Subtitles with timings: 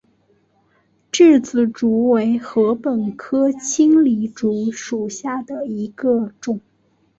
[1.11, 6.59] 稚子竹为禾本科青篱竹属下的一个种。